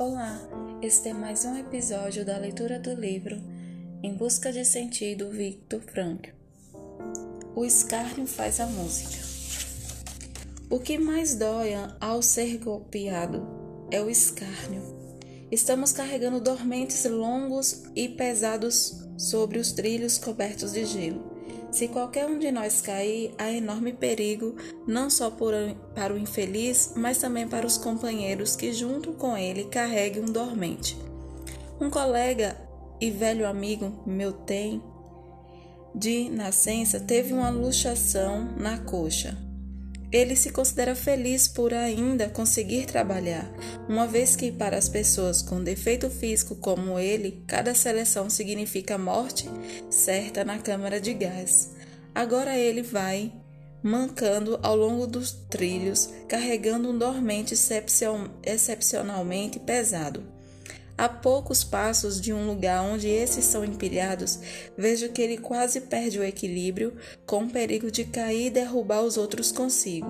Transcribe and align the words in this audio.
Olá, 0.00 0.40
este 0.80 1.08
é 1.08 1.12
mais 1.12 1.44
um 1.44 1.56
episódio 1.56 2.24
da 2.24 2.38
leitura 2.38 2.78
do 2.78 2.94
livro 2.94 3.34
Em 4.00 4.14
Busca 4.14 4.52
de 4.52 4.64
Sentido, 4.64 5.28
Victor 5.28 5.80
Frankl. 5.80 6.30
O 7.56 7.64
escárnio 7.64 8.24
faz 8.24 8.60
a 8.60 8.66
música. 8.66 9.18
O 10.70 10.78
que 10.78 10.98
mais 10.98 11.34
dói 11.34 11.70
ao 12.00 12.22
ser 12.22 12.58
golpeado 12.58 13.44
é 13.90 14.00
o 14.00 14.08
escárnio. 14.08 14.82
Estamos 15.50 15.90
carregando 15.90 16.40
dormentes 16.40 17.04
longos 17.04 17.82
e 17.96 18.08
pesados 18.08 19.04
sobre 19.16 19.58
os 19.58 19.72
trilhos 19.72 20.16
cobertos 20.16 20.74
de 20.74 20.84
gelo. 20.84 21.37
Se 21.70 21.88
qualquer 21.88 22.26
um 22.26 22.38
de 22.38 22.50
nós 22.50 22.80
cair, 22.80 23.34
há 23.36 23.50
enorme 23.52 23.92
perigo, 23.92 24.56
não 24.86 25.10
só 25.10 25.30
por, 25.30 25.52
para 25.94 26.14
o 26.14 26.18
infeliz, 26.18 26.94
mas 26.96 27.18
também 27.18 27.46
para 27.46 27.66
os 27.66 27.76
companheiros 27.76 28.56
que, 28.56 28.72
junto 28.72 29.12
com 29.12 29.36
ele, 29.36 29.64
carreguem 29.64 30.22
um 30.22 30.32
dormente. 30.32 30.96
Um 31.80 31.90
colega 31.90 32.56
e 33.00 33.10
velho 33.10 33.46
amigo 33.46 34.02
meu 34.06 34.32
tem, 34.32 34.82
de 35.94 36.28
nascença, 36.30 37.00
teve 37.00 37.32
uma 37.32 37.50
luxação 37.50 38.54
na 38.56 38.78
coxa. 38.78 39.47
Ele 40.10 40.34
se 40.34 40.50
considera 40.50 40.94
feliz 40.94 41.46
por 41.46 41.74
ainda 41.74 42.28
conseguir 42.28 42.86
trabalhar, 42.86 43.50
uma 43.88 44.06
vez 44.06 44.34
que 44.34 44.50
para 44.50 44.78
as 44.78 44.88
pessoas 44.88 45.42
com 45.42 45.62
defeito 45.62 46.08
físico 46.08 46.56
como 46.56 46.98
ele, 46.98 47.44
cada 47.46 47.74
seleção 47.74 48.30
significa 48.30 48.96
morte 48.96 49.48
certa 49.90 50.44
na 50.44 50.58
câmara 50.58 50.98
de 51.00 51.12
gás. 51.12 51.70
Agora 52.14 52.56
ele 52.56 52.82
vai 52.82 53.32
mancando 53.82 54.58
ao 54.62 54.74
longo 54.74 55.06
dos 55.06 55.32
trilhos, 55.32 56.10
carregando 56.26 56.90
um 56.90 56.98
dormente 56.98 57.54
excepcionalmente 58.42 59.60
pesado. 59.60 60.37
A 60.98 61.08
poucos 61.08 61.62
passos 61.62 62.20
de 62.20 62.32
um 62.32 62.44
lugar 62.44 62.82
onde 62.82 63.06
esses 63.06 63.44
são 63.44 63.64
empilhados, 63.64 64.40
vejo 64.76 65.10
que 65.10 65.22
ele 65.22 65.38
quase 65.38 65.82
perde 65.82 66.18
o 66.18 66.24
equilíbrio, 66.24 66.96
com 67.24 67.44
o 67.44 67.48
perigo 67.48 67.88
de 67.88 68.04
cair 68.04 68.48
e 68.48 68.50
derrubar 68.50 69.02
os 69.02 69.16
outros 69.16 69.52
consigo. 69.52 70.08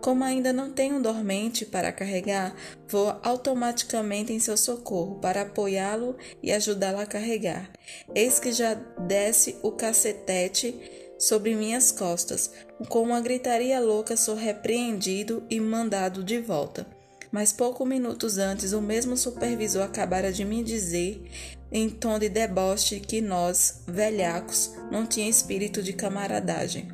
Como 0.00 0.22
ainda 0.22 0.52
não 0.52 0.70
tenho 0.70 1.02
dormente 1.02 1.66
para 1.66 1.90
carregar, 1.90 2.54
vou 2.86 3.18
automaticamente 3.20 4.32
em 4.32 4.38
seu 4.38 4.56
socorro 4.56 5.16
para 5.16 5.42
apoiá-lo 5.42 6.16
e 6.40 6.52
ajudá-lo 6.52 7.00
a 7.00 7.06
carregar. 7.06 7.72
Eis 8.14 8.38
que 8.38 8.52
já 8.52 8.74
desce 8.74 9.56
o 9.60 9.72
cacetete 9.72 10.72
sobre 11.18 11.56
minhas 11.56 11.90
costas. 11.90 12.52
Com 12.88 13.02
uma 13.02 13.20
gritaria 13.20 13.80
louca, 13.80 14.16
sou 14.16 14.36
repreendido 14.36 15.42
e 15.50 15.58
mandado 15.58 16.22
de 16.22 16.38
volta 16.38 16.97
mas 17.30 17.52
poucos 17.52 17.86
minutos 17.86 18.38
antes 18.38 18.72
o 18.72 18.80
mesmo 18.80 19.16
supervisor 19.16 19.82
acabara 19.82 20.32
de 20.32 20.44
me 20.44 20.62
dizer, 20.62 21.22
em 21.70 21.88
tom 21.88 22.18
de 22.18 22.28
deboche, 22.28 23.00
que 23.00 23.20
nós, 23.20 23.82
velhacos, 23.86 24.72
não 24.90 25.06
tinha 25.06 25.28
espírito 25.28 25.82
de 25.82 25.92
camaradagem. 25.92 26.88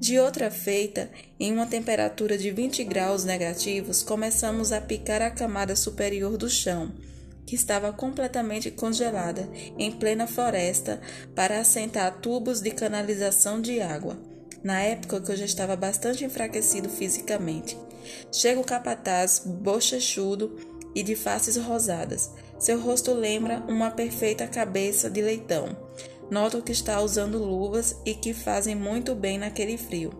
De 0.00 0.18
outra 0.18 0.50
feita, 0.50 1.10
em 1.38 1.52
uma 1.52 1.66
temperatura 1.66 2.38
de 2.38 2.50
20 2.50 2.84
graus 2.84 3.22
negativos, 3.24 4.02
começamos 4.02 4.72
a 4.72 4.80
picar 4.80 5.20
a 5.20 5.30
camada 5.30 5.76
superior 5.76 6.38
do 6.38 6.48
chão, 6.48 6.92
que 7.44 7.54
estava 7.54 7.92
completamente 7.92 8.70
congelada, 8.70 9.46
em 9.76 9.90
plena 9.90 10.26
floresta, 10.26 11.00
para 11.34 11.60
assentar 11.60 12.18
tubos 12.20 12.62
de 12.62 12.70
canalização 12.70 13.60
de 13.60 13.80
água. 13.82 14.16
Na 14.62 14.80
época 14.80 15.20
que 15.20 15.32
eu 15.32 15.36
já 15.36 15.44
estava 15.44 15.76
bastante 15.76 16.24
enfraquecido 16.24 16.88
fisicamente. 16.88 17.76
Chega 18.32 18.60
o 18.60 18.64
capataz, 18.64 19.42
bochechudo 19.44 20.56
e 20.94 21.02
de 21.02 21.14
faces 21.14 21.56
rosadas. 21.56 22.30
Seu 22.58 22.80
rosto 22.80 23.12
lembra 23.12 23.62
uma 23.68 23.90
perfeita 23.90 24.46
cabeça 24.46 25.08
de 25.08 25.22
leitão. 25.22 25.76
Noto 26.30 26.62
que 26.62 26.72
está 26.72 27.00
usando 27.00 27.38
luvas 27.38 27.96
e 28.04 28.14
que 28.14 28.32
fazem 28.32 28.74
muito 28.76 29.16
bem 29.16 29.36
naquele 29.36 29.76
frio, 29.76 30.12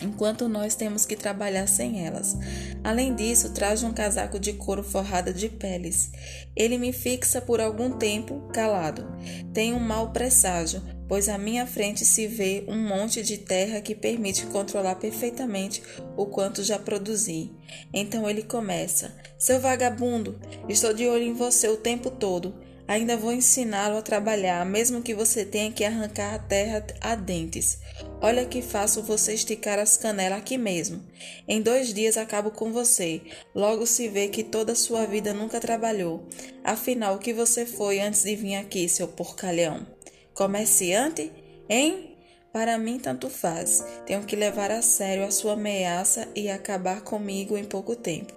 enquanto 0.00 0.48
nós 0.48 0.76
temos 0.76 1.04
que 1.04 1.16
trabalhar 1.16 1.66
sem 1.66 2.06
elas. 2.06 2.36
Além 2.84 3.14
disso, 3.14 3.52
traz 3.52 3.82
um 3.82 3.92
casaco 3.92 4.38
de 4.38 4.52
couro 4.52 4.84
forrado 4.84 5.32
de 5.34 5.48
peles. 5.48 6.12
Ele 6.54 6.78
me 6.78 6.92
fixa 6.92 7.40
por 7.40 7.60
algum 7.60 7.90
tempo 7.90 8.48
calado. 8.52 9.06
Tenho 9.52 9.76
um 9.76 9.80
mau 9.80 10.12
presságio, 10.12 10.80
pois 11.08 11.28
à 11.28 11.38
minha 11.38 11.66
frente 11.66 12.04
se 12.04 12.26
vê 12.26 12.64
um 12.68 12.78
monte 12.78 13.22
de 13.22 13.38
terra 13.38 13.80
que 13.80 13.94
permite 13.94 14.46
controlar 14.46 14.96
perfeitamente 14.96 15.82
o 16.16 16.26
quanto 16.26 16.62
já 16.62 16.78
produzi. 16.78 17.50
Então 17.92 18.28
ele 18.28 18.42
começa: 18.42 19.14
Seu 19.38 19.60
vagabundo, 19.60 20.38
estou 20.68 20.92
de 20.92 21.06
olho 21.06 21.24
em 21.24 21.34
você 21.34 21.68
o 21.68 21.76
tempo 21.76 22.10
todo. 22.10 22.54
Ainda 22.86 23.16
vou 23.16 23.32
ensiná-lo 23.32 23.96
a 23.96 24.02
trabalhar, 24.02 24.64
mesmo 24.66 25.00
que 25.00 25.14
você 25.14 25.42
tenha 25.42 25.72
que 25.72 25.84
arrancar 25.84 26.34
a 26.34 26.38
terra 26.38 26.84
a 27.00 27.14
dentes. 27.14 27.78
Olha 28.20 28.44
que 28.44 28.60
faço 28.60 29.02
você 29.02 29.32
esticar 29.32 29.78
as 29.78 29.96
canelas 29.96 30.38
aqui 30.38 30.58
mesmo. 30.58 31.02
Em 31.48 31.62
dois 31.62 31.94
dias 31.94 32.18
acabo 32.18 32.50
com 32.50 32.72
você. 32.72 33.22
Logo 33.54 33.86
se 33.86 34.06
vê 34.08 34.28
que 34.28 34.44
toda 34.44 34.72
a 34.72 34.76
sua 34.76 35.06
vida 35.06 35.32
nunca 35.32 35.60
trabalhou. 35.60 36.28
Afinal, 36.62 37.14
o 37.14 37.18
que 37.18 37.32
você 37.32 37.64
foi 37.64 38.00
antes 38.00 38.22
de 38.22 38.36
vir 38.36 38.56
aqui, 38.56 38.86
seu 38.86 39.08
porcalhão? 39.08 39.86
Comerciante? 40.34 41.32
Hein? 41.68 42.16
Para 42.52 42.76
mim, 42.78 42.98
tanto 42.98 43.30
faz. 43.30 43.84
Tenho 44.06 44.24
que 44.24 44.36
levar 44.36 44.70
a 44.70 44.82
sério 44.82 45.24
a 45.24 45.30
sua 45.30 45.54
ameaça 45.54 46.28
e 46.34 46.50
acabar 46.50 47.00
comigo 47.02 47.56
em 47.56 47.64
pouco 47.64 47.96
tempo. 47.96 48.32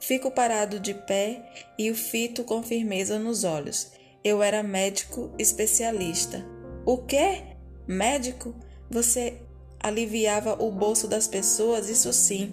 Fico 0.00 0.30
parado 0.30 0.80
de 0.80 0.94
pé 0.94 1.42
e 1.78 1.90
o 1.90 1.94
fito 1.94 2.42
com 2.44 2.62
firmeza 2.62 3.18
nos 3.18 3.44
olhos. 3.44 3.92
Eu 4.24 4.42
era 4.42 4.62
médico 4.62 5.32
especialista. 5.38 6.44
O 6.84 6.98
quê? 6.98 7.42
Médico? 7.86 8.54
Você 8.90 9.40
aliviava 9.80 10.62
o 10.62 10.70
bolso 10.70 11.08
das 11.08 11.26
pessoas, 11.26 11.88
isso 11.88 12.12
sim. 12.12 12.52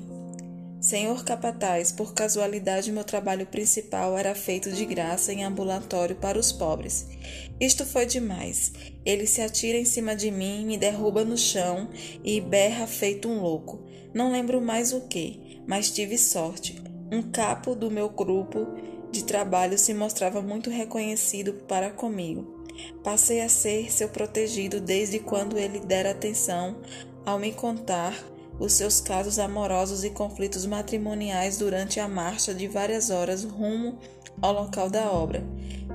Senhor 0.79 1.25
capataz, 1.25 1.91
por 1.91 2.13
casualidade 2.13 2.89
meu 2.89 3.03
trabalho 3.03 3.45
principal 3.45 4.17
era 4.17 4.33
feito 4.33 4.71
de 4.71 4.85
graça 4.85 5.33
em 5.33 5.43
ambulatório 5.43 6.15
para 6.15 6.39
os 6.39 6.53
pobres. 6.53 7.05
Isto 7.59 7.85
foi 7.85 8.05
demais. 8.05 8.71
Ele 9.05 9.27
se 9.27 9.41
atira 9.41 9.77
em 9.77 9.83
cima 9.83 10.15
de 10.15 10.31
mim, 10.31 10.65
me 10.65 10.77
derruba 10.77 11.25
no 11.25 11.37
chão 11.37 11.89
e 12.23 12.39
berra 12.39 12.87
feito 12.87 13.27
um 13.27 13.41
louco. 13.41 13.83
Não 14.13 14.31
lembro 14.31 14.61
mais 14.61 14.93
o 14.93 15.01
que, 15.01 15.61
mas 15.67 15.91
tive 15.91 16.17
sorte. 16.17 16.81
Um 17.11 17.23
capo 17.23 17.75
do 17.75 17.91
meu 17.91 18.07
grupo 18.07 18.65
de 19.11 19.25
trabalho 19.25 19.77
se 19.77 19.93
mostrava 19.93 20.41
muito 20.41 20.69
reconhecido 20.69 21.55
para 21.67 21.89
comigo. 21.89 22.65
Passei 23.03 23.41
a 23.41 23.49
ser 23.49 23.91
seu 23.91 24.07
protegido 24.07 24.79
desde 24.79 25.19
quando 25.19 25.57
ele 25.57 25.81
dera 25.81 26.11
atenção 26.11 26.77
ao 27.25 27.37
me 27.37 27.51
contar 27.51 28.15
os 28.59 28.73
seus 28.73 28.99
casos 28.99 29.39
amorosos 29.39 30.03
e 30.03 30.09
conflitos 30.09 30.65
matrimoniais 30.65 31.57
durante 31.57 31.99
a 31.99 32.07
marcha 32.07 32.53
de 32.53 32.67
várias 32.67 33.09
horas 33.09 33.43
rumo 33.43 33.97
ao 34.41 34.53
local 34.53 34.89
da 34.89 35.11
obra. 35.11 35.43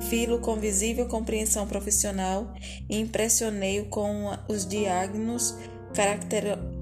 Filo 0.08 0.41
com 0.41 0.56
visível 0.56 1.06
compreensão 1.06 1.66
profissional 1.66 2.53
e 2.88 2.98
impressionei-o 2.98 3.86
com 3.86 4.36
os 4.48 4.66
diagnósticos 4.66 5.74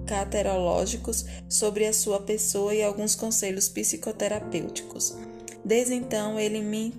caracterológicos 0.06 1.24
sobre 1.48 1.86
a 1.86 1.92
sua 1.92 2.20
pessoa 2.20 2.74
e 2.74 2.82
alguns 2.82 3.14
conselhos 3.14 3.68
psicoterapêuticos. 3.68 5.16
Desde 5.64 5.94
então 5.94 6.40
ele 6.40 6.60
me 6.60 6.94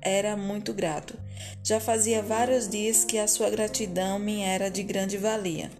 era 0.00 0.36
muito 0.36 0.72
grato. 0.72 1.18
Já 1.62 1.80
fazia 1.80 2.22
vários 2.22 2.68
dias 2.68 3.04
que 3.04 3.18
a 3.18 3.26
sua 3.26 3.50
gratidão 3.50 4.18
me 4.18 4.42
era 4.42 4.70
de 4.70 4.82
grande 4.82 5.16
valia. 5.16 5.70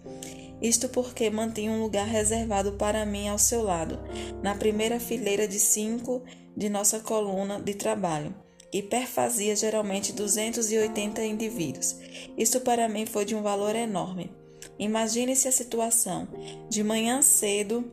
Isto 0.61 0.89
porque 0.89 1.29
mantinha 1.31 1.71
um 1.71 1.83
lugar 1.83 2.07
reservado 2.07 2.73
para 2.73 3.05
mim 3.05 3.29
ao 3.29 3.39
seu 3.39 3.63
lado, 3.63 3.99
na 4.43 4.55
primeira 4.55 4.99
fileira 4.99 5.47
de 5.47 5.59
cinco 5.59 6.23
de 6.57 6.69
nossa 6.69 7.01
coluna 7.01 7.61
de 7.61 7.75
trabalho, 7.75 8.35
e 8.73 8.83
perfazia 8.83 9.55
geralmente 9.55 10.13
280 10.13 11.25
indivíduos. 11.25 11.97
Isto 12.37 12.61
para 12.61 12.89
mim 12.89 13.07
foi 13.07 13.25
de 13.25 13.35
um 13.35 13.43
valor 13.43 13.75
enorme. 13.75 14.31
Imagine-se 14.79 15.49
a 15.49 15.53
situação. 15.53 16.29
De 16.69 16.83
manhã 16.83 17.23
cedo, 17.23 17.91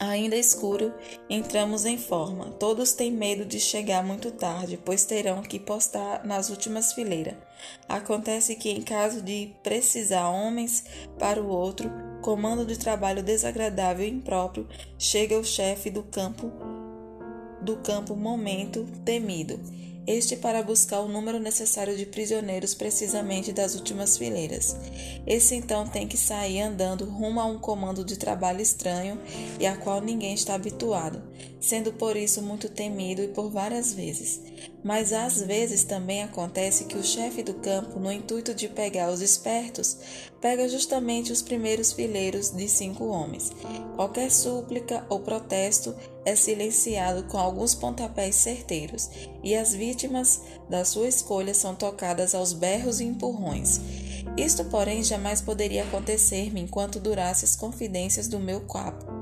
Ainda 0.00 0.34
escuro, 0.34 0.94
entramos 1.28 1.84
em 1.84 1.98
forma. 1.98 2.52
Todos 2.52 2.92
têm 2.92 3.12
medo 3.12 3.44
de 3.44 3.60
chegar 3.60 4.02
muito 4.02 4.30
tarde, 4.30 4.78
pois 4.82 5.04
terão 5.04 5.42
que 5.42 5.58
postar 5.58 6.24
nas 6.24 6.48
últimas 6.48 6.94
fileiras. 6.94 7.34
Acontece 7.86 8.56
que, 8.56 8.70
em 8.70 8.80
caso 8.80 9.20
de 9.20 9.52
precisar 9.62 10.26
homens 10.30 10.86
para 11.18 11.42
o 11.42 11.48
outro, 11.48 11.90
comando 12.22 12.64
de 12.64 12.78
trabalho 12.78 13.22
desagradável 13.22 14.06
e 14.06 14.10
impróprio, 14.10 14.66
chega 14.98 15.38
o 15.38 15.44
chefe 15.44 15.90
do 15.90 16.02
campo 16.02 16.50
do 17.60 17.76
campo 17.76 18.16
momento 18.16 18.86
temido. 19.04 19.60
Este 20.06 20.36
para 20.36 20.62
buscar 20.62 21.00
o 21.00 21.08
número 21.08 21.38
necessário 21.38 21.96
de 21.96 22.06
prisioneiros 22.06 22.74
precisamente 22.74 23.52
das 23.52 23.74
últimas 23.74 24.16
fileiras. 24.16 24.76
Esse 25.26 25.54
então 25.54 25.86
tem 25.86 26.08
que 26.08 26.16
sair 26.16 26.60
andando 26.60 27.04
rumo 27.04 27.40
a 27.40 27.44
um 27.44 27.58
comando 27.58 28.04
de 28.04 28.16
trabalho 28.16 28.60
estranho 28.60 29.20
e 29.58 29.66
a 29.66 29.76
qual 29.76 30.00
ninguém 30.00 30.34
está 30.34 30.54
habituado, 30.54 31.22
sendo 31.60 31.92
por 31.92 32.16
isso 32.16 32.42
muito 32.42 32.68
temido 32.68 33.22
e 33.22 33.28
por 33.28 33.50
várias 33.50 33.92
vezes. 33.92 34.40
Mas 34.82 35.12
às 35.12 35.42
vezes 35.42 35.84
também 35.84 36.22
acontece 36.22 36.84
que 36.84 36.96
o 36.96 37.04
chefe 37.04 37.42
do 37.42 37.54
campo, 37.54 38.00
no 38.00 38.10
intuito 38.10 38.54
de 38.54 38.68
pegar 38.68 39.10
os 39.10 39.20
espertos, 39.20 39.98
pega 40.40 40.68
justamente 40.68 41.30
os 41.30 41.42
primeiros 41.42 41.92
fileiros 41.92 42.50
de 42.50 42.66
cinco 42.68 43.04
homens. 43.06 43.52
Qualquer 43.94 44.30
súplica 44.30 45.04
ou 45.10 45.20
protesto 45.20 45.94
é 46.24 46.36
silenciado 46.36 47.24
com 47.24 47.38
alguns 47.38 47.74
pontapés 47.74 48.34
certeiros, 48.36 49.08
e 49.42 49.54
as 49.54 49.74
vítimas 49.74 50.40
da 50.68 50.84
sua 50.84 51.08
escolha 51.08 51.54
são 51.54 51.74
tocadas 51.74 52.34
aos 52.34 52.52
berros 52.52 53.00
e 53.00 53.04
empurrões. 53.04 53.80
Isto, 54.36 54.64
porém, 54.66 55.02
jamais 55.02 55.40
poderia 55.40 55.82
acontecer-me 55.84 56.60
enquanto 56.60 57.00
durasse 57.00 57.44
as 57.44 57.56
confidências 57.56 58.28
do 58.28 58.38
meu 58.38 58.60
capo. 58.60 59.20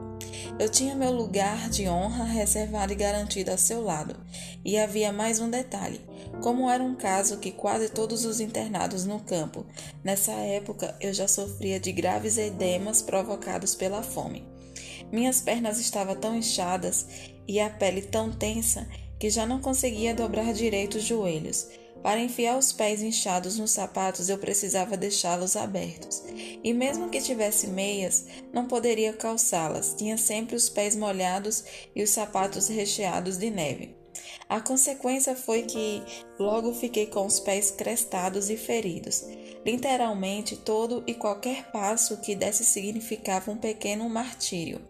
Eu 0.58 0.68
tinha 0.68 0.94
meu 0.94 1.12
lugar 1.12 1.70
de 1.70 1.88
honra 1.88 2.24
reservado 2.24 2.92
e 2.92 2.96
garantido 2.96 3.52
ao 3.52 3.58
seu 3.58 3.80
lado. 3.80 4.16
E 4.64 4.76
havia 4.76 5.12
mais 5.12 5.38
um 5.38 5.48
detalhe. 5.48 6.00
Como 6.42 6.68
era 6.68 6.82
um 6.82 6.96
caso 6.96 7.38
que 7.38 7.52
quase 7.52 7.88
todos 7.88 8.24
os 8.24 8.40
internados 8.40 9.04
no 9.04 9.20
campo, 9.20 9.64
nessa 10.02 10.32
época 10.32 10.96
eu 11.00 11.12
já 11.14 11.28
sofria 11.28 11.78
de 11.78 11.92
graves 11.92 12.38
edemas 12.38 13.00
provocados 13.00 13.74
pela 13.76 14.02
fome. 14.02 14.57
Minhas 15.12 15.40
pernas 15.40 15.78
estavam 15.78 16.14
tão 16.16 16.36
inchadas 16.36 17.06
e 17.46 17.58
a 17.60 17.70
pele 17.70 18.02
tão 18.02 18.30
tensa 18.30 18.86
que 19.18 19.30
já 19.30 19.46
não 19.46 19.60
conseguia 19.60 20.14
dobrar 20.14 20.52
direito 20.52 20.98
os 20.98 21.04
joelhos. 21.04 21.66
Para 22.02 22.20
enfiar 22.20 22.56
os 22.56 22.72
pés 22.72 23.02
inchados 23.02 23.58
nos 23.58 23.72
sapatos, 23.72 24.28
eu 24.28 24.38
precisava 24.38 24.96
deixá-los 24.96 25.56
abertos. 25.56 26.22
E 26.62 26.72
mesmo 26.72 27.08
que 27.08 27.20
tivesse 27.20 27.66
meias, 27.66 28.26
não 28.52 28.66
poderia 28.66 29.12
calçá-las, 29.12 29.94
tinha 29.96 30.16
sempre 30.16 30.54
os 30.54 30.68
pés 30.68 30.94
molhados 30.94 31.64
e 31.96 32.02
os 32.02 32.10
sapatos 32.10 32.68
recheados 32.68 33.36
de 33.36 33.50
neve. 33.50 33.96
A 34.48 34.60
consequência 34.60 35.34
foi 35.34 35.62
que 35.62 36.02
logo 36.38 36.72
fiquei 36.72 37.06
com 37.06 37.26
os 37.26 37.40
pés 37.40 37.70
crestados 37.70 38.48
e 38.48 38.56
feridos. 38.56 39.24
Literalmente, 39.64 40.56
todo 40.56 41.02
e 41.06 41.14
qualquer 41.14 41.70
passo 41.70 42.16
que 42.18 42.34
desse 42.34 42.64
significava 42.64 43.50
um 43.50 43.56
pequeno 43.56 44.08
martírio. 44.08 44.80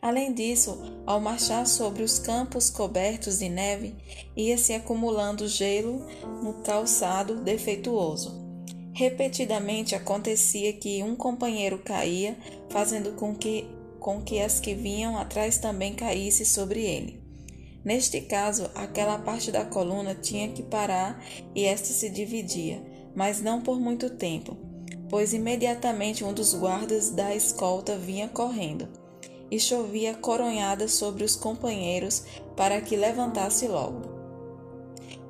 Além 0.00 0.32
disso, 0.32 0.78
ao 1.04 1.20
marchar 1.20 1.66
sobre 1.66 2.02
os 2.02 2.18
campos 2.18 2.70
cobertos 2.70 3.38
de 3.38 3.48
neve, 3.48 3.94
ia 4.36 4.56
se 4.56 4.72
acumulando 4.72 5.48
gelo 5.48 6.06
no 6.42 6.54
calçado 6.62 7.36
defeituoso. 7.36 8.46
Repetidamente 8.92 9.94
acontecia 9.94 10.72
que 10.72 11.02
um 11.02 11.16
companheiro 11.16 11.78
caía, 11.78 12.36
fazendo 12.70 13.12
com 13.12 13.34
que, 13.34 13.68
com 13.98 14.22
que 14.22 14.40
as 14.40 14.60
que 14.60 14.74
vinham 14.74 15.18
atrás 15.18 15.58
também 15.58 15.92
caíssem 15.92 16.46
sobre 16.46 16.82
ele. 16.82 17.20
Neste 17.84 18.20
caso, 18.20 18.70
aquela 18.74 19.18
parte 19.18 19.50
da 19.50 19.64
coluna 19.64 20.14
tinha 20.14 20.48
que 20.48 20.62
parar 20.62 21.22
e 21.54 21.64
esta 21.64 21.88
se 21.88 22.10
dividia, 22.10 22.82
mas 23.14 23.40
não 23.40 23.60
por 23.60 23.80
muito 23.80 24.10
tempo, 24.10 24.56
pois 25.08 25.34
imediatamente 25.34 26.24
um 26.24 26.32
dos 26.32 26.54
guardas 26.54 27.10
da 27.10 27.34
escolta 27.34 27.96
vinha 27.96 28.28
correndo 28.28 29.05
e 29.50 29.58
chovia 29.60 30.14
coronhada 30.14 30.88
sobre 30.88 31.24
os 31.24 31.36
companheiros 31.36 32.24
para 32.56 32.80
que 32.80 32.96
levantasse 32.96 33.66
logo. 33.68 34.16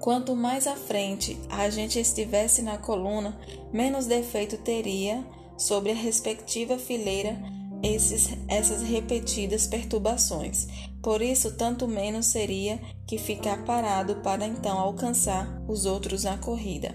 Quanto 0.01 0.37
mais 0.37 0.67
à 0.67 0.77
frente 0.77 1.39
a 1.49 1.69
gente 1.69 1.99
estivesse 1.99 2.63
na 2.63 2.79
coluna, 2.79 3.39
menos 3.73 4.07
defeito 4.07 4.57
teria 4.59 5.25
sobre 5.57 5.91
a 5.91 5.95
respectiva 5.95 6.79
fileira 6.79 7.37
esses, 7.83 8.29
essas 8.49 8.83
repetidas 8.83 9.67
perturbações. 9.67 10.67
Por 11.03 11.23
isso, 11.23 11.53
tanto 11.57 11.87
menos 11.87 12.27
seria 12.27 12.81
que 13.07 13.19
ficar 13.19 13.65
parado 13.65 14.17
para 14.17 14.47
então 14.47 14.79
alcançar 14.79 15.63
os 15.69 15.87
outros 15.87 16.25
na 16.25 16.39
corrida. 16.39 16.95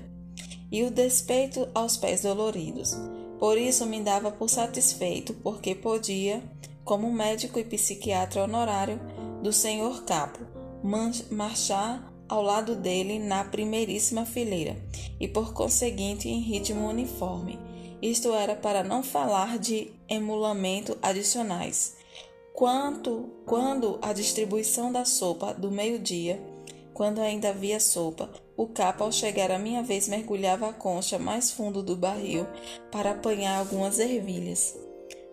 E 0.72 0.84
o 0.84 0.92
despeito 0.92 1.68
aos 1.74 1.98
pés 1.98 2.22
doloridos. 2.22 2.96
Por 3.40 3.58
isso 3.58 3.86
me 3.86 4.02
dava 4.02 4.32
por 4.32 4.50
satisfeito, 4.50 5.34
porque 5.36 5.74
podia 5.74 6.42
como 6.84 7.12
médico 7.12 7.60
e 7.60 7.64
psiquiatra 7.64 8.44
honorário 8.44 9.00
do 9.42 9.54
senhor 9.54 10.04
Capo, 10.04 10.40
marchar 11.32 12.12
ao 12.28 12.42
lado 12.42 12.76
dele 12.76 13.20
na 13.20 13.44
primeiríssima 13.44 14.26
fileira 14.26 14.78
e, 15.20 15.28
por 15.28 15.54
conseguinte, 15.54 16.30
em 16.30 16.40
ritmo 16.40 16.88
uniforme. 16.88 17.60
Isto 18.02 18.34
era 18.34 18.56
para 18.56 18.84
não 18.84 19.04
falar 19.04 19.60
de 19.60 19.92
emulamento 20.10 20.98
adicionais. 21.02 21.96
Quanto 22.54 23.30
quando 23.46 24.00
a 24.02 24.14
distribuição 24.14 24.92
da 24.92 25.06
sopa 25.06 25.54
do 25.54 25.70
meio-dia, 25.70 26.42
quando 26.94 27.20
ainda 27.20 27.50
havia 27.50 27.80
sopa, 27.80 28.30
o 28.56 28.68
capa 28.68 29.04
ao 29.04 29.12
chegar 29.12 29.52
a 29.52 29.60
minha 29.60 29.84
vez 29.84 30.08
mergulhava 30.08 30.70
a 30.70 30.74
concha 30.74 31.18
mais 31.18 31.52
fundo 31.52 31.82
do 31.82 31.96
barril 31.96 32.46
para 32.92 33.12
apanhar 33.12 33.58
algumas 33.58 34.00
ervilhas. 34.00 34.76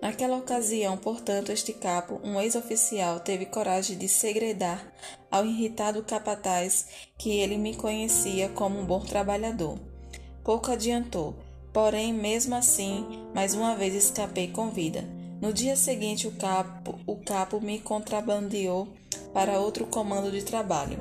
Naquela 0.01 0.37
ocasião, 0.37 0.97
portanto, 0.97 1.51
este 1.51 1.73
capo, 1.73 2.21
um 2.23 2.41
ex-oficial, 2.41 3.19
teve 3.19 3.47
coragem 3.47 3.99
de 3.99 4.09
segredar 4.09 4.93
ao 5.31 5.45
irritado 5.45 6.03
capataz 6.05 6.87
que 7.19 7.31
ele 7.31 7.59
me 7.59 7.75
conhecia 7.75 8.49
como 8.51 8.79
um 8.79 8.85
bom 8.85 9.01
trabalhador. 9.01 9.77
Pouco 10.45 10.71
adiantou, 10.71 11.35
porém, 11.73 12.13
mesmo 12.13 12.55
assim, 12.55 13.05
mais 13.35 13.55
uma 13.55 13.75
vez 13.75 13.95
escapei 13.95 14.49
com 14.49 14.71
vida. 14.71 15.05
No 15.41 15.53
dia 15.53 15.77
seguinte, 15.77 16.29
o 16.29 16.33
capo, 16.33 16.99
o 17.07 17.17
capo 17.17 17.61
me 17.61 17.81
contrabandeou 17.81 18.89
para 19.35 19.61
outro 19.61 19.87
comando 19.87 20.31
de 20.31 20.43
trabalho. 20.43 20.99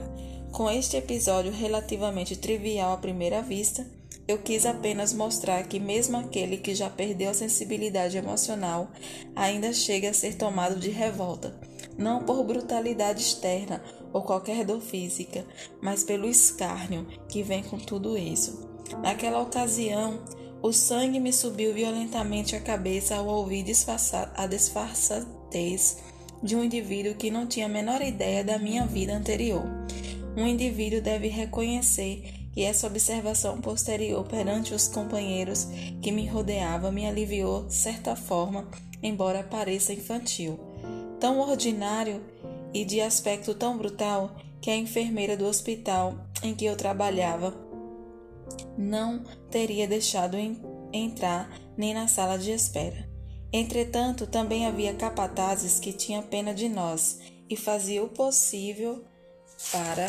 Com 0.51 0.69
este 0.71 0.97
episódio 0.97 1.51
relativamente 1.51 2.35
trivial 2.35 2.93
à 2.93 2.97
primeira 2.97 3.41
vista, 3.41 3.85
eu 4.27 4.37
quis 4.37 4.65
apenas 4.65 5.13
mostrar 5.13 5.63
que, 5.67 5.79
mesmo 5.79 6.17
aquele 6.17 6.57
que 6.57 6.75
já 6.75 6.89
perdeu 6.89 7.29
a 7.29 7.33
sensibilidade 7.33 8.17
emocional, 8.17 8.91
ainda 9.35 9.71
chega 9.71 10.09
a 10.09 10.13
ser 10.13 10.35
tomado 10.35 10.79
de 10.79 10.89
revolta, 10.89 11.57
não 11.97 12.23
por 12.23 12.43
brutalidade 12.43 13.21
externa 13.21 13.81
ou 14.11 14.21
qualquer 14.21 14.65
dor 14.65 14.81
física, 14.81 15.45
mas 15.81 16.03
pelo 16.03 16.27
escárnio 16.27 17.07
que 17.29 17.41
vem 17.41 17.63
com 17.63 17.77
tudo 17.77 18.17
isso. 18.17 18.67
Naquela 19.01 19.41
ocasião, 19.41 20.19
o 20.61 20.73
sangue 20.73 21.19
me 21.19 21.31
subiu 21.31 21.73
violentamente 21.73 22.55
à 22.55 22.59
cabeça 22.59 23.15
ao 23.15 23.27
ouvir 23.27 23.65
a 24.35 24.47
disfarçatez 24.47 25.97
de 26.43 26.55
um 26.55 26.63
indivíduo 26.63 27.15
que 27.15 27.31
não 27.31 27.47
tinha 27.47 27.65
a 27.65 27.69
menor 27.69 28.01
ideia 28.01 28.43
da 28.43 28.57
minha 28.57 28.85
vida 28.85 29.13
anterior. 29.13 29.63
Um 30.35 30.45
indivíduo 30.45 31.01
deve 31.01 31.27
reconhecer 31.27 32.36
e 32.57 32.63
essa 32.63 32.87
observação 32.87 33.61
posterior 33.61 34.25
perante 34.25 34.73
os 34.73 34.87
companheiros 34.87 35.67
que 36.01 36.11
me 36.11 36.25
rodeavam 36.25 36.91
me 36.91 37.05
aliviou 37.05 37.69
certa 37.69 38.15
forma, 38.15 38.67
embora 39.01 39.43
pareça 39.43 39.93
infantil. 39.93 40.59
Tão 41.19 41.39
ordinário 41.39 42.19
e 42.73 42.83
de 42.83 42.99
aspecto 42.99 43.53
tão 43.53 43.77
brutal 43.77 44.35
que 44.59 44.71
a 44.71 44.75
enfermeira 44.75 45.37
do 45.37 45.45
hospital 45.45 46.15
em 46.41 46.55
que 46.55 46.65
eu 46.65 46.75
trabalhava 46.75 47.53
não 48.75 49.23
teria 49.51 49.87
deixado 49.87 50.35
entrar 50.91 51.55
nem 51.77 51.93
na 51.93 52.07
sala 52.07 52.39
de 52.39 52.51
espera. 52.51 53.07
Entretanto, 53.53 54.25
também 54.25 54.65
havia 54.65 54.95
capatazes 54.95 55.79
que 55.79 55.93
tinham 55.93 56.23
pena 56.23 56.55
de 56.55 56.67
nós 56.67 57.19
e 57.47 57.55
faziam 57.55 58.05
o 58.05 58.09
possível 58.09 59.05
para 59.71 60.07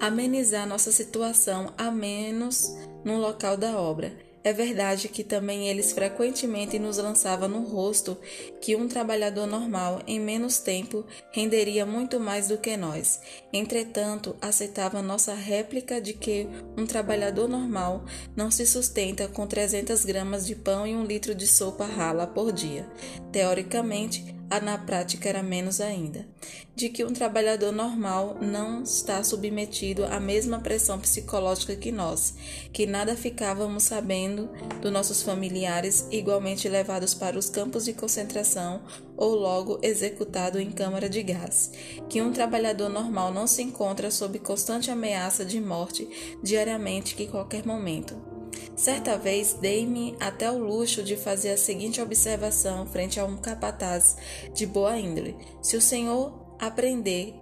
amenizar 0.00 0.66
nossa 0.66 0.90
situação 0.90 1.72
a 1.76 1.90
menos 1.90 2.74
no 3.04 3.18
local 3.18 3.56
da 3.56 3.78
obra. 3.78 4.30
É 4.42 4.54
verdade 4.54 5.08
que 5.08 5.22
também 5.22 5.68
eles 5.68 5.92
frequentemente 5.92 6.78
nos 6.78 6.96
lançavam 6.96 7.46
no 7.46 7.60
rosto 7.60 8.16
que 8.58 8.74
um 8.74 8.88
trabalhador 8.88 9.46
normal, 9.46 10.00
em 10.06 10.18
menos 10.18 10.58
tempo, 10.58 11.04
renderia 11.30 11.84
muito 11.84 12.18
mais 12.18 12.48
do 12.48 12.56
que 12.56 12.74
nós. 12.74 13.20
Entretanto, 13.52 14.34
aceitavam 14.40 15.02
nossa 15.02 15.34
réplica 15.34 16.00
de 16.00 16.14
que 16.14 16.48
um 16.74 16.86
trabalhador 16.86 17.50
normal 17.50 18.02
não 18.34 18.50
se 18.50 18.66
sustenta 18.66 19.28
com 19.28 19.46
300 19.46 20.06
gramas 20.06 20.46
de 20.46 20.54
pão 20.54 20.86
e 20.86 20.96
um 20.96 21.04
litro 21.04 21.34
de 21.34 21.46
sopa 21.46 21.84
rala 21.84 22.26
por 22.26 22.50
dia. 22.50 22.88
Teoricamente, 23.30 24.39
a 24.50 24.60
na 24.60 24.76
prática 24.76 25.28
era 25.28 25.44
menos 25.44 25.80
ainda, 25.80 26.26
de 26.74 26.88
que 26.88 27.04
um 27.04 27.12
trabalhador 27.12 27.70
normal 27.70 28.36
não 28.42 28.82
está 28.82 29.22
submetido 29.22 30.04
à 30.04 30.18
mesma 30.18 30.58
pressão 30.58 30.98
psicológica 30.98 31.76
que 31.76 31.92
nós, 31.92 32.34
que 32.72 32.84
nada 32.84 33.14
ficávamos 33.14 33.84
sabendo 33.84 34.50
dos 34.82 34.90
nossos 34.90 35.22
familiares 35.22 36.08
igualmente 36.10 36.68
levados 36.68 37.14
para 37.14 37.38
os 37.38 37.48
campos 37.48 37.84
de 37.84 37.92
concentração 37.92 38.82
ou 39.16 39.36
logo 39.36 39.78
executado 39.82 40.58
em 40.58 40.72
câmara 40.72 41.08
de 41.08 41.22
gás, 41.22 41.70
que 42.08 42.20
um 42.20 42.32
trabalhador 42.32 42.88
normal 42.88 43.32
não 43.32 43.46
se 43.46 43.62
encontra 43.62 44.10
sob 44.10 44.38
constante 44.40 44.90
ameaça 44.90 45.44
de 45.44 45.60
morte 45.60 46.08
diariamente 46.42 47.14
que 47.14 47.28
qualquer 47.28 47.64
momento. 47.64 48.39
Certa 48.76 49.18
vez 49.18 49.52
dei-me 49.54 50.16
até 50.18 50.50
o 50.50 50.58
luxo 50.58 51.02
de 51.02 51.16
fazer 51.16 51.50
a 51.50 51.58
seguinte 51.58 52.00
observação 52.00 52.86
frente 52.86 53.20
a 53.20 53.24
um 53.24 53.36
capataz 53.36 54.16
de 54.54 54.66
boa 54.66 54.98
índole: 54.98 55.36
se 55.60 55.76
o 55.76 55.80
senhor 55.80 56.56
aprender 56.58 57.34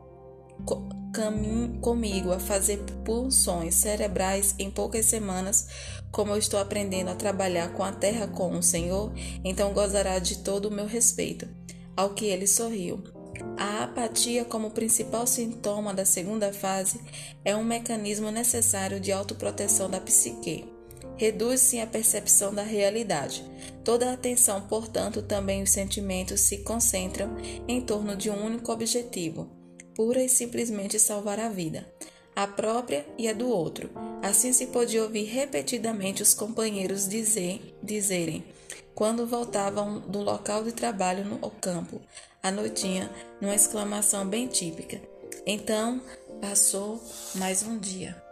comigo 1.80 2.32
a 2.32 2.38
fazer 2.38 2.78
punções 3.04 3.74
cerebrais 3.74 4.54
em 4.58 4.70
poucas 4.70 5.06
semanas, 5.06 5.66
como 6.10 6.32
eu 6.32 6.38
estou 6.38 6.60
aprendendo 6.60 7.10
a 7.10 7.14
trabalhar 7.14 7.72
com 7.72 7.82
a 7.82 7.92
terra 7.92 8.26
com 8.26 8.56
o 8.56 8.62
Senhor, 8.62 9.12
então 9.44 9.72
gozará 9.72 10.18
de 10.18 10.38
todo 10.38 10.66
o 10.66 10.70
meu 10.70 10.86
respeito. 10.86 11.48
Ao 11.96 12.10
que 12.10 12.26
ele 12.26 12.46
sorriu. 12.46 13.02
A 13.56 13.84
apatia, 13.84 14.44
como 14.44 14.70
principal 14.70 15.26
sintoma 15.26 15.92
da 15.92 16.04
segunda 16.04 16.52
fase, 16.52 17.00
é 17.44 17.56
um 17.56 17.64
mecanismo 17.64 18.30
necessário 18.30 19.00
de 19.00 19.10
autoproteção 19.10 19.90
da 19.90 20.00
psique 20.00 20.77
reduz-se 21.18 21.80
a 21.80 21.86
percepção 21.86 22.54
da 22.54 22.62
realidade. 22.62 23.44
Toda 23.84 24.08
a 24.08 24.14
atenção, 24.14 24.62
portanto, 24.62 25.20
também 25.20 25.62
os 25.62 25.70
sentimentos 25.70 26.40
se 26.40 26.58
concentram 26.58 27.36
em 27.66 27.80
torno 27.80 28.16
de 28.16 28.30
um 28.30 28.46
único 28.46 28.72
objetivo: 28.72 29.50
pura 29.94 30.22
e 30.22 30.28
simplesmente 30.28 30.98
salvar 30.98 31.38
a 31.38 31.48
vida, 31.48 31.86
a 32.34 32.46
própria 32.46 33.04
e 33.18 33.28
a 33.28 33.32
do 33.32 33.48
outro. 33.48 33.90
Assim 34.22 34.52
se 34.52 34.68
pôde 34.68 34.98
ouvir 34.98 35.24
repetidamente 35.24 36.22
os 36.22 36.32
companheiros 36.32 37.08
dizer, 37.08 37.76
dizerem, 37.82 38.44
quando 38.94 39.26
voltavam 39.26 40.00
do 40.00 40.20
local 40.20 40.64
de 40.64 40.72
trabalho 40.72 41.24
no 41.24 41.38
campo, 41.50 42.00
à 42.42 42.50
noitinha, 42.50 43.10
numa 43.40 43.54
exclamação 43.54 44.26
bem 44.26 44.46
típica. 44.46 45.00
Então 45.46 46.00
passou 46.40 47.02
mais 47.34 47.62
um 47.62 47.78
dia. 47.78 48.27